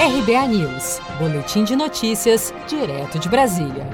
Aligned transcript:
RBA 0.00 0.46
News, 0.46 1.00
Boletim 1.18 1.64
de 1.64 1.74
Notícias, 1.74 2.54
direto 2.68 3.18
de 3.18 3.28
Brasília. 3.28 3.84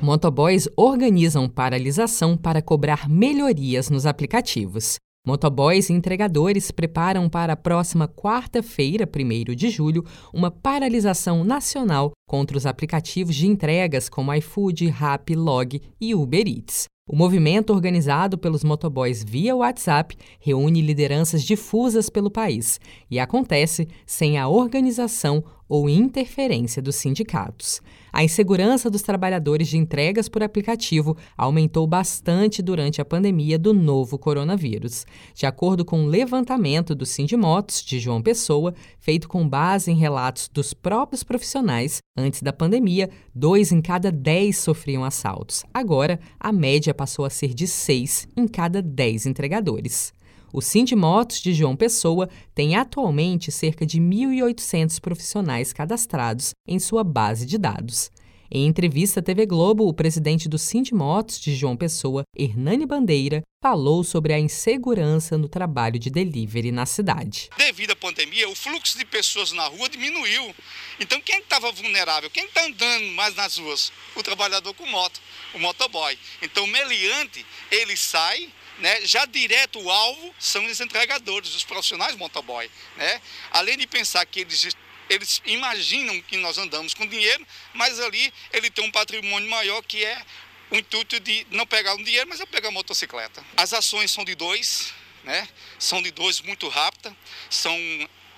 Motoboys 0.00 0.68
organizam 0.76 1.48
paralisação 1.48 2.36
para 2.36 2.62
cobrar 2.62 3.08
melhorias 3.08 3.90
nos 3.90 4.06
aplicativos. 4.06 4.94
Motoboys 5.26 5.90
e 5.90 5.92
entregadores 5.92 6.70
preparam 6.70 7.28
para 7.28 7.54
a 7.54 7.56
próxima 7.56 8.06
quarta-feira, 8.06 9.08
1 9.12 9.56
de 9.56 9.70
julho, 9.70 10.04
uma 10.32 10.52
paralisação 10.52 11.42
nacional 11.42 12.12
contra 12.28 12.56
os 12.56 12.64
aplicativos 12.64 13.34
de 13.34 13.48
entregas 13.48 14.08
como 14.08 14.32
iFood, 14.32 14.86
Rappi, 14.88 15.34
Log 15.34 15.82
e 16.00 16.14
Uber 16.14 16.46
Eats. 16.46 16.86
O 17.10 17.16
movimento, 17.16 17.72
organizado 17.72 18.36
pelos 18.36 18.62
motoboys 18.62 19.24
via 19.24 19.56
WhatsApp, 19.56 20.14
reúne 20.38 20.82
lideranças 20.82 21.42
difusas 21.42 22.10
pelo 22.10 22.30
país 22.30 22.78
e 23.10 23.18
acontece 23.18 23.88
sem 24.04 24.36
a 24.36 24.46
organização 24.46 25.42
ou 25.68 25.88
interferência 25.88 26.80
dos 26.80 26.96
sindicatos. 26.96 27.80
A 28.12 28.24
insegurança 28.24 28.90
dos 28.90 29.02
trabalhadores 29.02 29.68
de 29.68 29.76
entregas 29.76 30.28
por 30.28 30.42
aplicativo 30.42 31.16
aumentou 31.36 31.86
bastante 31.86 32.62
durante 32.62 33.00
a 33.00 33.04
pandemia 33.04 33.58
do 33.58 33.74
novo 33.74 34.18
coronavírus. 34.18 35.04
De 35.34 35.46
acordo 35.46 35.84
com 35.84 36.00
o 36.00 36.04
um 36.04 36.06
levantamento 36.06 36.94
do 36.94 37.04
Sindimotos 37.04 37.82
de 37.82 38.00
João 38.00 38.22
Pessoa, 38.22 38.74
feito 38.98 39.28
com 39.28 39.48
base 39.48 39.90
em 39.90 39.96
relatos 39.96 40.48
dos 40.48 40.72
próprios 40.72 41.22
profissionais, 41.22 41.98
antes 42.16 42.42
da 42.42 42.52
pandemia, 42.52 43.10
dois 43.34 43.70
em 43.70 43.80
cada 43.80 44.10
dez 44.10 44.58
sofriam 44.58 45.04
assaltos. 45.04 45.64
Agora, 45.72 46.18
a 46.40 46.50
média 46.50 46.94
passou 46.94 47.24
a 47.24 47.30
ser 47.30 47.54
de 47.54 47.66
seis 47.66 48.26
em 48.36 48.48
cada 48.48 48.80
dez 48.80 49.26
entregadores. 49.26 50.12
O 50.50 50.62
Sindimotos 50.62 51.42
de 51.42 51.52
João 51.52 51.76
Pessoa 51.76 52.28
tem 52.54 52.74
atualmente 52.74 53.52
cerca 53.52 53.84
de 53.84 54.00
1.800 54.00 54.98
profissionais 54.98 55.74
cadastrados 55.74 56.54
em 56.66 56.78
sua 56.78 57.04
base 57.04 57.44
de 57.44 57.58
dados. 57.58 58.10
Em 58.50 58.66
entrevista 58.66 59.20
à 59.20 59.22
TV 59.22 59.44
Globo, 59.44 59.86
o 59.86 59.92
presidente 59.92 60.48
do 60.48 60.56
Sindimotos 60.56 61.38
de 61.38 61.54
João 61.54 61.76
Pessoa, 61.76 62.22
Hernani 62.34 62.86
Bandeira, 62.86 63.42
falou 63.62 64.02
sobre 64.02 64.32
a 64.32 64.38
insegurança 64.38 65.36
no 65.36 65.50
trabalho 65.50 65.98
de 65.98 66.08
delivery 66.08 66.72
na 66.72 66.86
cidade. 66.86 67.50
Devido 67.58 67.90
à 67.90 67.96
pandemia, 67.96 68.48
o 68.48 68.54
fluxo 68.54 68.96
de 68.96 69.04
pessoas 69.04 69.52
na 69.52 69.66
rua 69.66 69.86
diminuiu. 69.90 70.54
Então, 70.98 71.20
quem 71.20 71.40
estava 71.40 71.70
vulnerável? 71.72 72.30
Quem 72.30 72.46
está 72.46 72.64
andando 72.64 73.04
mais 73.12 73.34
nas 73.34 73.58
ruas? 73.58 73.92
O 74.16 74.22
trabalhador 74.22 74.72
com 74.72 74.86
moto, 74.86 75.20
o 75.54 75.58
motoboy. 75.58 76.18
Então, 76.40 76.64
o 76.64 76.68
meliante, 76.68 77.44
ele 77.70 77.98
sai 77.98 78.48
né, 78.78 79.04
já 79.04 79.24
direto 79.24 79.80
o 79.80 79.90
alvo 79.90 80.34
são 80.38 80.64
os 80.66 80.80
entregadores, 80.80 81.54
os 81.54 81.64
profissionais 81.64 82.16
motoboy. 82.16 82.70
Né? 82.96 83.20
Além 83.50 83.76
de 83.76 83.86
pensar 83.86 84.24
que 84.26 84.40
eles, 84.40 84.76
eles 85.08 85.42
imaginam 85.44 86.20
que 86.22 86.36
nós 86.36 86.58
andamos 86.58 86.94
com 86.94 87.06
dinheiro, 87.06 87.46
mas 87.74 87.98
ali 88.00 88.32
ele 88.52 88.70
tem 88.70 88.84
um 88.84 88.90
patrimônio 88.90 89.48
maior 89.48 89.82
que 89.82 90.04
é 90.04 90.22
o 90.70 90.76
intuito 90.76 91.18
de 91.20 91.46
não 91.50 91.66
pegar 91.66 91.94
o 91.94 92.04
dinheiro, 92.04 92.28
mas 92.28 92.40
é 92.40 92.46
pegar 92.46 92.68
a 92.68 92.72
motocicleta. 92.72 93.44
As 93.56 93.72
ações 93.72 94.10
são 94.12 94.24
de 94.24 94.34
dois, 94.34 94.92
né? 95.24 95.48
são 95.78 96.02
de 96.02 96.10
dois 96.10 96.40
muito 96.40 96.68
rápidas, 96.68 97.12
são 97.50 97.76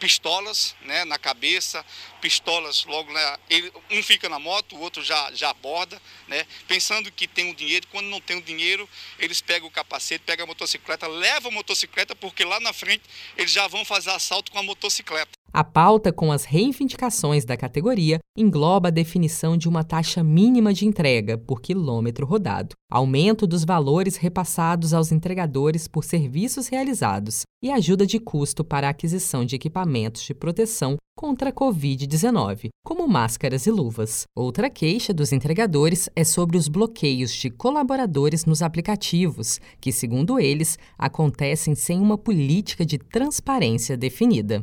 pistolas 0.00 0.74
né, 0.80 1.04
na 1.04 1.18
cabeça, 1.18 1.84
pistolas 2.20 2.84
logo, 2.86 3.12
né, 3.12 3.36
ele, 3.48 3.70
um 3.90 4.02
fica 4.02 4.28
na 4.28 4.38
moto, 4.38 4.74
o 4.74 4.80
outro 4.80 5.04
já, 5.04 5.30
já 5.32 5.50
aborda, 5.50 6.00
né, 6.26 6.46
pensando 6.66 7.12
que 7.12 7.28
tem 7.28 7.48
o 7.48 7.50
um 7.50 7.54
dinheiro, 7.54 7.86
quando 7.88 8.06
não 8.06 8.20
tem 8.20 8.36
o 8.36 8.40
um 8.40 8.42
dinheiro, 8.42 8.88
eles 9.18 9.40
pegam 9.42 9.68
o 9.68 9.70
capacete, 9.70 10.24
pegam 10.24 10.44
a 10.44 10.46
motocicleta, 10.46 11.06
levam 11.06 11.52
a 11.52 11.54
motocicleta, 11.54 12.16
porque 12.16 12.44
lá 12.44 12.58
na 12.58 12.72
frente 12.72 13.04
eles 13.36 13.52
já 13.52 13.68
vão 13.68 13.84
fazer 13.84 14.10
assalto 14.10 14.50
com 14.50 14.58
a 14.58 14.62
motocicleta. 14.62 15.39
A 15.52 15.64
pauta 15.64 16.12
com 16.12 16.30
as 16.30 16.44
reivindicações 16.44 17.44
da 17.44 17.56
categoria 17.56 18.20
engloba 18.38 18.86
a 18.86 18.92
definição 18.92 19.56
de 19.56 19.68
uma 19.68 19.82
taxa 19.82 20.22
mínima 20.22 20.72
de 20.72 20.86
entrega 20.86 21.36
por 21.36 21.60
quilômetro 21.60 22.24
rodado, 22.24 22.76
aumento 22.88 23.48
dos 23.48 23.64
valores 23.64 24.14
repassados 24.14 24.94
aos 24.94 25.10
entregadores 25.10 25.88
por 25.88 26.04
serviços 26.04 26.68
realizados 26.68 27.42
e 27.60 27.70
ajuda 27.70 28.06
de 28.06 28.20
custo 28.20 28.62
para 28.62 28.86
a 28.86 28.90
aquisição 28.90 29.44
de 29.44 29.56
equipamentos 29.56 30.22
de 30.22 30.32
proteção 30.34 30.96
contra 31.16 31.50
a 31.50 31.52
Covid-19, 31.52 32.68
como 32.84 33.06
máscaras 33.08 33.66
e 33.66 33.72
luvas. 33.72 34.22
Outra 34.34 34.70
queixa 34.70 35.12
dos 35.12 35.32
entregadores 35.32 36.08
é 36.14 36.22
sobre 36.22 36.56
os 36.56 36.68
bloqueios 36.68 37.32
de 37.34 37.50
colaboradores 37.50 38.46
nos 38.46 38.62
aplicativos, 38.62 39.60
que, 39.80 39.92
segundo 39.92 40.38
eles, 40.38 40.78
acontecem 40.96 41.74
sem 41.74 42.00
uma 42.00 42.16
política 42.16 42.86
de 42.86 42.96
transparência 42.96 43.96
definida. 43.96 44.62